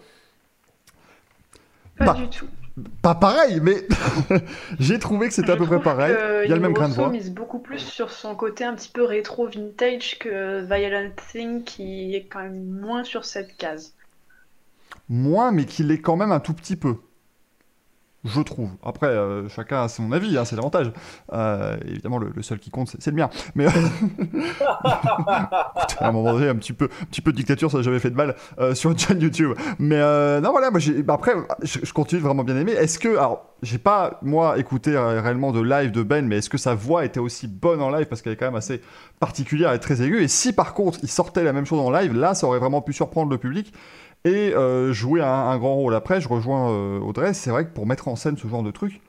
Pas 1.98 2.06
Bah, 2.06 2.14
du 2.14 2.28
tout. 2.30 2.48
Pas 3.02 3.16
pareil, 3.16 3.60
mais 3.62 3.88
j'ai 4.80 5.00
trouvé 5.00 5.28
que 5.28 5.34
c'était 5.34 5.52
à 5.52 5.58
peu 5.58 5.66
près 5.66 5.82
pareil. 5.82 6.16
Il 6.46 6.50
y 6.50 6.54
a 6.54 6.56
le 6.56 6.62
même 6.62 6.74
grain 6.74 6.90
de 6.90 6.94
voix. 6.94 7.10
mise 7.10 7.32
beaucoup 7.32 7.60
plus 7.60 7.80
sur 7.80 8.12
son 8.12 8.36
côté 8.36 8.64
un 8.64 8.76
petit 8.76 8.90
peu 8.90 9.04
rétro 9.04 9.48
vintage 9.48 10.20
que 10.20 10.62
Violent 10.62 11.12
Thing 11.32 11.64
qui 11.64 12.16
est 12.16 12.26
quand 12.26 12.42
même 12.42 12.64
moins 12.64 13.04
sur 13.04 13.26
cette 13.26 13.58
case. 13.58 13.94
Moins, 15.10 15.52
mais 15.52 15.66
qu'il 15.66 15.92
est 15.92 16.00
quand 16.00 16.16
même 16.16 16.32
un 16.32 16.40
tout 16.40 16.54
petit 16.54 16.76
peu. 16.76 16.96
Je 18.24 18.42
trouve. 18.42 18.70
Après, 18.84 19.08
euh, 19.08 19.50
chacun 19.50 19.84
a 19.84 19.88
son 19.88 20.12
avis, 20.12 20.38
hein, 20.38 20.46
c'est 20.46 20.56
l'avantage. 20.56 20.92
Euh, 21.34 21.76
évidemment, 21.88 22.20
le, 22.20 22.32
le 22.36 22.42
seul 22.44 22.60
qui 22.60 22.70
compte, 22.70 22.96
c'est 23.00 23.10
le 23.10 23.16
mien. 23.16 23.30
Mais 23.56 23.66
à 26.00 26.08
un 26.08 26.12
moment 26.12 26.34
donné, 26.34 26.48
un 26.48 26.56
petit 26.56 26.74
peu, 26.74 26.86
un 27.02 27.06
petit 27.06 27.22
peu 27.22 27.32
de 27.32 27.38
dictature, 27.38 27.72
ça 27.72 27.78
n'a 27.78 27.84
jamais 27.84 28.00
fait 28.00 28.12
de 28.12 28.16
mal 28.16 28.36
euh, 28.60 28.76
sur 28.76 28.92
une 28.92 29.00
chaîne 29.00 29.20
YouTube. 29.20 29.54
Mais 29.80 29.98
euh, 29.98 30.40
non, 30.40 30.52
voilà, 30.52 30.70
moi, 30.70 30.80
bah, 31.04 31.16
après, 31.16 31.34
je, 31.64 31.80
je 31.84 31.94
continue 31.94 32.22
vraiment 32.22 32.44
bien 32.44 32.58
aimer. 32.58 32.74
Est-ce 32.74 33.00
que, 33.00 33.10
alors, 33.10 33.52
j'ai 33.62 33.78
pas 33.78 34.20
moi 34.22 34.58
écouté 34.58 34.96
euh, 34.96 35.22
réellement 35.22 35.52
de 35.52 35.62
live 35.62 35.92
de 35.92 36.04
Ben, 36.04 36.26
mais 36.26 36.38
est-ce 36.38 36.50
que 36.50 36.58
sa 36.58 36.74
voix 36.74 37.06
était 37.06 37.20
aussi 37.20 37.48
bonne 37.48 37.82
en 37.82 37.90
live? 37.90 38.06
Parce 38.08 38.22
qu'elle 38.22 38.34
est 38.34 38.38
quand 38.38 38.48
même 38.48 38.56
assez 38.56 38.82
particulière 39.20 39.74
et 39.74 39.80
très 39.80 40.02
aiguë. 40.02 40.24
Et 40.24 40.28
si 40.28 40.54
par 40.54 40.74
contre, 40.74 41.00
il 41.04 41.10
sortait 41.10 41.44
la 41.44 41.54
même 41.54 41.66
chose 41.66 41.80
en 41.80 41.92
live, 41.92 42.16
là, 42.16 42.34
ça 42.34 42.48
aurait 42.48 42.60
vraiment 42.60 42.82
pu 42.82 42.94
surprendre 42.94 43.30
le 43.30 43.38
public 43.38 43.74
et 44.26 44.54
euh, 44.54 44.94
jouer 44.94 45.22
un, 45.22 45.26
un 45.28 45.58
grand 45.58 45.76
rôle. 45.76 45.96
Après, 45.96 46.22
je 46.22 46.28
rejoins 46.30 46.72
euh, 46.72 47.00
Audrey, 47.00 47.34
c'est 47.34 47.50
vrai 47.50 47.66
que 47.66 47.72
pour 47.72 47.86
mettre 47.88 48.08
en 48.08 48.16
scène 48.16 48.38
ce 48.38 48.48
genre 48.48 48.64
de 48.64 48.72
truc, 48.72 49.02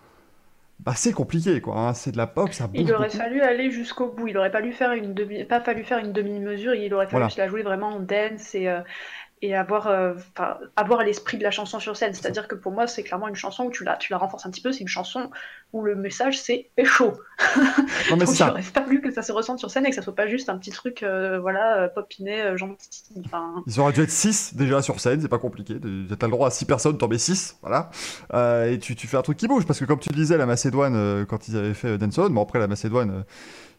bah, 0.80 0.94
c'est 0.96 1.12
compliqué, 1.12 1.60
quoi. 1.60 1.76
hein. 1.78 1.94
C'est 1.94 2.10
de 2.12 2.16
la 2.16 2.26
pop, 2.26 2.52
ça 2.52 2.66
bouge 2.66 2.80
Il 2.82 2.92
aurait 2.92 3.06
beaucoup. 3.06 3.18
fallu 3.18 3.40
aller 3.42 3.70
jusqu'au 3.70 4.08
bout. 4.10 4.26
Il 4.28 4.36
aurait 4.38 4.50
pas 4.50 4.58
fallu 4.58 4.72
faire 4.72 4.92
une 4.92 5.14
demi, 5.14 5.44
pas 5.44 5.60
fallu 5.60 5.84
faire 5.84 5.98
une 5.98 6.12
demi-mesure. 6.12 6.74
Il 6.74 6.92
aurait 6.94 7.06
fallu 7.06 7.12
Voilà. 7.12 7.28
se 7.28 7.38
la 7.40 7.48
jouer 7.48 7.62
vraiment 7.62 7.88
en 7.90 8.00
dance 8.00 8.54
et, 8.56 8.68
euh, 8.68 8.80
et 9.42 9.54
avoir, 9.56 9.88
euh, 9.88 10.14
avoir 10.76 11.02
l'esprit 11.02 11.36
de 11.36 11.42
la 11.42 11.50
chanson 11.50 11.80
sur 11.80 11.96
scène. 11.96 12.14
C'est-à-dire 12.14 12.48
que 12.48 12.54
pour 12.54 12.72
moi, 12.72 12.86
c'est 12.86 13.02
clairement 13.02 13.28
une 13.28 13.34
chanson 13.34 13.64
où 13.64 13.70
tu 13.70 13.84
la, 13.84 13.96
tu 13.96 14.12
la 14.12 14.18
renforces 14.18 14.46
un 14.46 14.50
petit 14.50 14.60
peu. 14.60 14.72
C'est 14.72 14.80
une 14.80 14.88
chanson 14.88 15.30
où 15.72 15.82
le 15.82 15.96
message 15.96 16.40
c'est 16.40 16.70
pécho. 16.76 17.12
Non, 17.56 18.16
mais 18.16 18.18
Donc 18.26 18.28
ça. 18.28 18.50
aurait 18.50 18.62
fallu 18.62 19.00
que 19.00 19.10
ça 19.10 19.22
se 19.22 19.32
ressente 19.32 19.58
sur 19.58 19.70
scène 19.70 19.84
et 19.86 19.90
que 19.90 19.96
ça 19.96 20.02
soit 20.02 20.14
pas 20.14 20.28
juste 20.28 20.48
un 20.48 20.58
petit 20.58 20.70
truc, 20.70 21.02
euh, 21.02 21.40
voilà, 21.40 21.78
euh, 21.78 21.88
popiné, 21.88 22.40
euh, 22.42 22.56
gentil. 22.56 23.02
Enfin, 23.24 23.62
Ils 23.66 23.80
auraient 23.80 23.92
dû 23.92 24.02
être 24.02 24.10
6 24.10 24.54
déjà 24.54 24.80
sur 24.82 25.00
scène, 25.00 25.20
c'est 25.20 25.28
pas 25.28 25.38
compliqué. 25.38 25.76
T'as 25.80 26.26
le 26.26 26.30
droit 26.30 26.48
à 26.48 26.50
6 26.50 26.64
personnes, 26.66 26.98
t'en 26.98 27.08
mets 27.08 27.18
6, 27.18 27.58
voilà. 27.62 27.90
Euh, 28.34 28.70
et 28.70 28.78
tu, 28.78 28.94
tu 28.94 29.06
fais 29.06 29.16
un 29.16 29.22
truc 29.22 29.38
qui 29.38 29.48
bouge, 29.48 29.66
parce 29.66 29.80
que 29.80 29.84
comme 29.86 29.98
tu 29.98 30.10
disais, 30.10 30.36
la 30.36 30.46
Macédoine, 30.46 31.24
quand 31.26 31.48
ils 31.48 31.56
avaient 31.56 31.74
fait 31.74 31.88
euh, 31.88 31.98
Dance 31.98 32.18
On, 32.18 32.30
bon 32.30 32.42
après 32.42 32.58
la 32.58 32.68
Macédoine, 32.68 33.24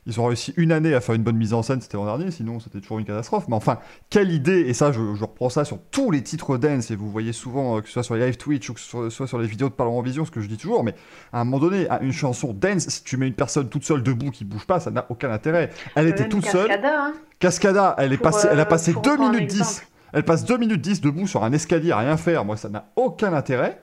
ils 0.06 0.20
ont 0.20 0.26
réussi 0.26 0.54
une 0.58 0.72
année 0.72 0.94
à 0.94 1.02
faire 1.02 1.16
une 1.16 1.24
bonne 1.24 1.38
mise 1.38 1.54
en 1.54 1.64
scène, 1.64 1.82
c'était 1.82 1.98
l'an 1.98 2.06
dernier, 2.06 2.32
sinon 2.32 2.60
c'était 2.60 2.82
toujours 2.82 3.00
une 3.00 3.06
catastrophe. 3.06 3.48
Mais 3.48 3.56
enfin, 3.56 3.80
quelle 4.10 4.32
idée, 4.32 4.62
et 4.62 4.74
ça 4.74 4.92
je, 4.92 5.16
je 5.16 5.22
reprends 5.24 5.50
ça 5.50 5.66
sur 5.66 5.80
tous 5.92 6.12
les 6.12 6.22
titres 6.22 6.58
dance, 6.58 6.92
et 6.92 6.96
vous 6.96 7.10
voyez 7.10 7.34
souvent, 7.34 7.78
euh, 7.78 7.82
que 7.82 7.88
ce 7.88 7.94
soit 7.94 8.04
sur 8.04 8.16
les 8.16 8.26
live 8.26 8.38
Twitch 8.38 8.70
ou 8.70 8.74
que 8.74 8.80
ce 8.80 9.10
soit, 9.10 9.28
sur 9.28 9.38
les 9.38 9.48
vidéos 9.48 9.70
de 9.70 9.74
Parlons 9.74 9.98
en 9.98 10.02
Vision, 10.02 10.26
ce 10.26 10.32
que 10.32 10.42
je 10.42 10.48
dis 10.48 10.58
toujours, 10.58 10.84
mais 10.84 10.96
à 11.32 11.42
un 11.42 11.44
moment 11.46 11.60
donné, 11.60 11.88
à 11.90 12.02
une 12.02 12.12
chanson 12.12 12.54
dance, 12.54 12.90
si 12.90 13.04
tu 13.04 13.18
mets 13.18 13.28
une 13.28 13.34
personne 13.34 13.70
toute 13.70 13.84
seule 13.84 14.04
debout 14.04 14.32
qui 14.32 14.46
bouge 14.46 14.66
pas, 14.66 14.80
ça 14.80 14.92
n'a 14.92 15.06
aucun 15.10 15.32
intérêt. 15.32 15.70
Elle 15.96 16.08
était 16.08 16.28
toute 16.28 16.46
seule. 16.46 16.68
Cascada, 16.68 17.06
hein, 17.06 17.14
Cascada, 17.40 17.96
elle, 17.98 18.14
est 18.14 18.18
Pour, 18.18 18.32
passée, 18.32 18.48
elle 18.52 18.60
a 18.60 18.64
euh, 18.64 18.66
passé 18.66 18.94
pour 18.94 19.02
2 19.02 19.12
reprendre 19.12 19.30
un 19.30 19.34
minutes 19.36 19.50
10. 19.50 19.60
exemple. 19.60 19.88
Elle 20.14 20.24
passe 20.24 20.46
2 20.46 20.58
minutes 20.58 20.82
10 20.82 21.02
debout 21.02 21.28
sur 21.28 21.44
un 21.44 21.52
escalier 21.54 21.92
à 21.92 21.98
rien 21.98 22.18
faire. 22.18 22.46
Moi, 22.46 22.56
ça 22.56 22.70
n'a 22.70 22.92
aucun 22.96 23.34
intérêt. 23.34 23.82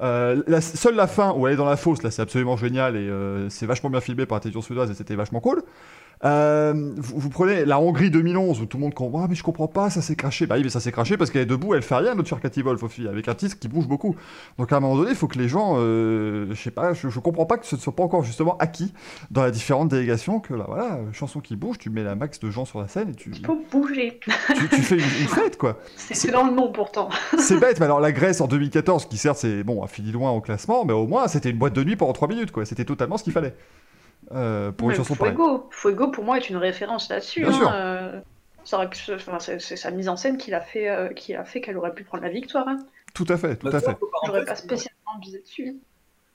Euh, 0.00 0.42
la, 0.46 0.60
seule 0.60 0.96
la 0.96 1.06
fin 1.06 1.32
où 1.32 1.46
elle 1.46 1.54
est 1.54 1.56
dans 1.56 1.64
la 1.64 1.76
fosse, 1.76 2.02
là, 2.02 2.10
c'est 2.10 2.22
absolument 2.22 2.56
génial 2.56 2.96
et 2.96 3.08
euh, 3.08 3.48
c'est 3.48 3.66
vachement 3.66 3.90
bien 3.90 4.00
filmé 4.00 4.26
par 4.26 4.36
la 4.36 4.40
télévision 4.40 4.62
suédoise 4.62 4.90
et 4.90 4.94
c'était 4.94 5.14
vachement 5.14 5.40
cool. 5.40 5.62
Euh, 6.24 6.92
vous, 6.96 7.18
vous 7.18 7.28
prenez 7.28 7.64
la 7.64 7.78
Hongrie 7.80 8.10
2011 8.10 8.60
où 8.60 8.66
tout 8.66 8.76
le 8.76 8.82
monde 8.82 8.94
comprend, 8.94 9.24
ah, 9.24 9.26
mais 9.28 9.34
je 9.34 9.42
comprends 9.42 9.68
pas, 9.68 9.90
ça 9.90 10.00
s'est 10.00 10.16
craché. 10.16 10.46
Bah 10.46 10.56
oui, 10.56 10.62
mais 10.64 10.70
ça 10.70 10.80
s'est 10.80 10.92
craché 10.92 11.16
parce 11.16 11.30
qu'elle 11.30 11.42
est 11.42 11.46
debout, 11.46 11.74
elle 11.74 11.82
fait 11.82 11.96
rien, 11.96 12.14
notre 12.14 12.34
au 12.82 12.88
fil, 12.88 13.08
avec 13.08 13.28
un 13.28 13.34
titre 13.34 13.58
qui 13.58 13.68
bouge 13.68 13.86
beaucoup. 13.86 14.16
Donc 14.58 14.72
à 14.72 14.76
un 14.76 14.80
moment 14.80 14.96
donné, 14.96 15.10
il 15.10 15.16
faut 15.16 15.28
que 15.28 15.38
les 15.38 15.48
gens, 15.48 15.76
euh, 15.78 16.46
je 16.50 16.54
sais 16.54 16.70
pas, 16.70 16.94
je, 16.94 17.08
je 17.08 17.20
comprends 17.20 17.46
pas 17.46 17.58
que 17.58 17.66
ce 17.66 17.76
ne 17.76 17.80
soit 17.80 17.94
pas 17.94 18.02
encore 18.02 18.22
justement 18.22 18.56
acquis 18.58 18.92
dans 19.30 19.44
les 19.44 19.50
différentes 19.52 19.88
délégations 19.88 20.40
que 20.40 20.54
là, 20.54 20.64
voilà, 20.66 20.98
chanson 21.12 21.40
qui 21.40 21.56
bouge, 21.56 21.78
tu 21.78 21.90
mets 21.90 22.02
la 22.02 22.14
max 22.14 22.40
de 22.40 22.50
gens 22.50 22.64
sur 22.64 22.80
la 22.80 22.88
scène 22.88 23.10
et 23.10 23.14
tu, 23.14 23.30
il 23.30 23.44
faut 23.44 23.62
bouger. 23.70 24.18
tu, 24.20 24.68
tu 24.68 24.82
fais 24.82 24.96
une, 24.96 25.00
une 25.00 25.28
fête 25.28 25.58
quoi. 25.58 25.78
C'est 25.96 26.14
c'est 26.14 26.30
dans 26.30 26.46
le 26.46 26.54
nom 26.54 26.72
pourtant. 26.72 27.08
C'est 27.38 27.58
bête, 27.58 27.78
mais 27.78 27.86
alors 27.86 28.00
la 28.00 28.12
Grèce 28.12 28.40
en 28.40 28.46
2014, 28.46 29.06
qui 29.06 29.16
certes 29.16 29.38
c'est 29.38 29.62
bon, 29.64 29.82
a 29.82 29.86
fini 29.86 30.12
loin 30.12 30.30
au 30.30 30.40
classement, 30.40 30.84
mais 30.84 30.92
au 30.92 31.06
moins 31.06 31.28
c'était 31.28 31.50
une 31.50 31.58
boîte 31.58 31.74
de 31.74 31.84
nuit 31.84 31.96
pendant 31.96 32.12
3 32.12 32.28
minutes 32.28 32.50
quoi. 32.50 32.64
C'était 32.64 32.84
totalement 32.84 33.18
ce 33.18 33.24
qu'il 33.24 33.32
fallait 33.32 33.54
euh, 34.32 34.72
pour 34.72 34.90
une 34.90 34.96
chanson 34.96 35.14
pareille. 35.14 35.34
Fuego. 35.34 35.68
Fuego 35.70 36.08
pour 36.08 36.24
moi 36.24 36.36
est 36.38 36.48
une 36.50 36.56
référence 36.56 37.08
là-dessus. 37.08 37.40
Bien 37.40 37.50
hein, 37.50 37.52
sûr. 37.52 37.70
euh, 37.72 38.20
c'est 38.64 39.60
c'est 39.60 39.76
sa 39.76 39.90
mise 39.90 40.08
en 40.08 40.16
scène 40.16 40.38
qui 40.38 40.52
a 40.54 40.60
fait, 40.60 40.88
euh, 40.88 41.08
qui 41.08 41.34
a 41.34 41.44
fait 41.44 41.60
qu'elle 41.60 41.76
aurait 41.76 41.92
pu 41.94 42.04
prendre 42.04 42.24
la 42.24 42.30
victoire. 42.30 42.66
hein. 42.68 42.78
Tout 43.14 43.26
à 43.28 43.36
fait, 43.36 43.56
tout 43.56 43.68
Bah, 43.68 43.76
à 43.76 43.80
fait. 43.80 43.96
J'aurais 44.26 44.44
pas 44.44 44.56
spécialement 44.56 45.18
misé 45.20 45.40
dessus. 45.40 45.76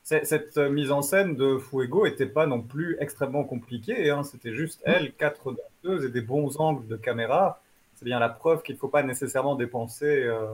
c'est- 0.03 0.25
Cette 0.25 0.57
mise 0.57 0.91
en 0.91 1.01
scène 1.01 1.35
de 1.35 1.57
Fuego 1.57 2.05
était 2.05 2.25
pas 2.27 2.45
non 2.45 2.61
plus 2.61 2.97
extrêmement 2.99 3.43
compliquée. 3.43 4.09
hein. 4.11 4.23
C'était 4.23 4.53
juste 4.53 4.79
elle, 4.85 5.11
quatre 5.13 5.53
danseuses 5.83 6.05
et 6.05 6.09
des 6.09 6.21
bons 6.21 6.59
angles 6.59 6.87
de 6.87 6.95
caméra. 6.95 7.61
C'est 7.95 8.05
bien 8.05 8.19
la 8.19 8.29
preuve 8.29 8.61
qu'il 8.61 8.75
ne 8.75 8.79
faut 8.79 8.87
pas 8.87 9.03
nécessairement 9.03 9.55
dépenser 9.55 10.23
euh, 10.23 10.45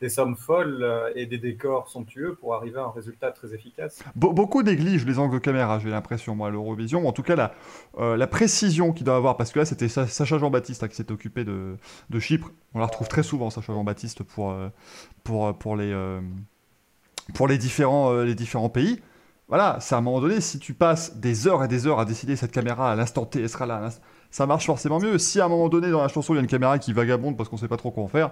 des 0.00 0.08
sommes 0.08 0.36
folles 0.36 0.82
euh, 0.82 1.10
et 1.14 1.26
des 1.26 1.38
décors 1.38 1.88
somptueux 1.88 2.34
pour 2.40 2.54
arriver 2.54 2.78
à 2.78 2.84
un 2.84 2.90
résultat 2.90 3.32
très 3.32 3.52
efficace. 3.54 4.02
Be- 4.18 4.32
beaucoup 4.34 4.62
négligent 4.62 5.04
les 5.04 5.18
angles 5.18 5.40
caméra, 5.40 5.78
j'ai 5.78 5.90
l'impression, 5.90 6.34
moi, 6.34 6.48
à 6.48 6.50
l'Eurovision. 6.50 7.06
En 7.06 7.12
tout 7.12 7.22
cas, 7.22 7.36
la, 7.36 7.52
euh, 7.98 8.16
la 8.16 8.26
précision 8.26 8.92
qu'il 8.92 9.04
doit 9.04 9.16
avoir, 9.16 9.36
parce 9.36 9.52
que 9.52 9.58
là, 9.58 9.64
c'était 9.64 9.88
Sa- 9.88 10.06
Sacha 10.06 10.38
Jean-Baptiste 10.38 10.82
hein, 10.82 10.88
qui 10.88 10.96
s'est 10.96 11.12
occupé 11.12 11.44
de, 11.44 11.76
Chypre. 12.18 12.50
On 12.74 12.78
la 12.78 12.86
retrouve 12.86 13.08
très 13.08 13.22
souvent, 13.22 13.50
Sacha 13.50 13.72
Jean-Baptiste, 13.72 14.22
pour, 14.22 14.52
euh, 14.52 14.68
pour, 15.22 15.56
pour, 15.58 15.76
les, 15.76 15.94
pour 17.34 17.46
les, 17.48 17.58
différents, 17.58 18.12
les 18.22 18.34
différents 18.34 18.70
pays. 18.70 19.00
Voilà, 19.48 19.78
c'est 19.80 19.96
à 19.96 19.98
un 19.98 20.00
moment 20.00 20.20
donné, 20.20 20.40
si 20.40 20.60
tu 20.60 20.74
passes 20.74 21.16
des 21.16 21.48
heures 21.48 21.64
et 21.64 21.68
des 21.68 21.88
heures 21.88 21.98
à 21.98 22.04
décider 22.04 22.36
cette 22.36 22.52
caméra 22.52 22.92
à 22.92 22.94
l'instant 22.94 23.26
T, 23.26 23.40
elle 23.42 23.48
sera 23.48 23.66
là, 23.66 23.90
ça 24.30 24.46
marche 24.46 24.66
forcément 24.66 25.00
mieux. 25.00 25.18
Si 25.18 25.40
à 25.40 25.46
un 25.46 25.48
moment 25.48 25.68
donné, 25.68 25.90
dans 25.90 26.00
la 26.00 26.06
chanson, 26.06 26.34
il 26.34 26.36
y 26.36 26.38
a 26.38 26.42
une 26.42 26.46
caméra 26.48 26.78
qui 26.78 26.92
vagabonde 26.92 27.36
parce 27.36 27.48
qu'on 27.48 27.56
sait 27.56 27.66
pas 27.66 27.76
trop 27.76 27.90
quoi 27.90 28.04
en 28.04 28.08
faire, 28.08 28.30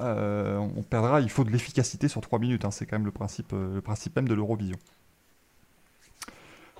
euh, 0.00 0.58
on 0.58 0.82
perdra. 0.82 1.20
Il 1.20 1.30
faut 1.30 1.44
de 1.44 1.50
l'efficacité 1.50 2.08
sur 2.08 2.20
3 2.20 2.38
minutes. 2.38 2.64
hein. 2.64 2.70
C'est 2.70 2.86
quand 2.86 2.96
même 2.96 3.06
le 3.06 3.12
principe, 3.12 3.52
euh, 3.52 3.74
le 3.74 3.80
principe 3.80 4.16
même 4.16 4.28
de 4.28 4.34
l'Eurovision. 4.34 4.76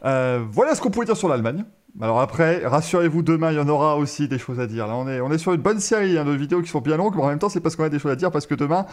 Euh, 0.05 0.45
voilà 0.51 0.75
ce 0.75 0.81
qu'on 0.81 0.91
pouvait 0.91 1.07
dire 1.07 1.17
sur 1.17 1.29
l'Allemagne. 1.29 1.65
Alors 2.01 2.21
après, 2.21 2.65
rassurez-vous, 2.67 3.23
demain 3.23 3.51
il 3.51 3.57
y 3.57 3.61
en 3.61 3.69
aura 3.69 3.97
aussi 3.97 4.29
des 4.29 4.39
choses 4.39 4.61
à 4.61 4.67
dire. 4.67 4.87
Là, 4.87 4.95
on 4.97 5.09
est, 5.09 5.21
on 5.21 5.31
est 5.31 5.39
sur 5.39 5.53
une 5.53 5.61
bonne 5.61 5.81
série 5.81 6.17
hein, 6.17 6.25
de 6.25 6.31
vidéos 6.33 6.63
qui 6.63 6.69
sont 6.71 6.81
bien 6.81 6.97
longues, 6.97 7.15
mais 7.17 7.23
en 7.23 7.29
même 7.29 7.39
temps, 7.39 7.49
c'est 7.49 7.61
parce 7.61 7.77
qu'on 7.77 7.85
a 7.85 7.89
des 7.89 7.99
choses 7.99 8.13
à 8.13 8.17
dire, 8.17 8.31
parce 8.31 8.47
que 8.47 8.55
demain, 8.55 8.87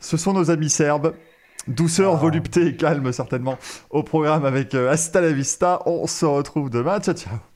ce 0.00 0.16
sont 0.16 0.32
nos 0.32 0.50
amis 0.50 0.68
serbes. 0.70 1.14
Douceur, 1.68 2.14
Ah. 2.14 2.16
volupté 2.16 2.66
et 2.66 2.76
calme, 2.76 3.12
certainement, 3.12 3.58
au 3.90 4.02
programme 4.02 4.44
avec 4.46 4.74
euh, 4.74 4.90
Hasta 4.90 5.20
la 5.20 5.32
Vista. 5.32 5.80
On 5.86 6.06
se 6.06 6.24
retrouve 6.26 6.70
demain. 6.70 6.98
Ciao, 7.00 7.14
ciao. 7.14 7.49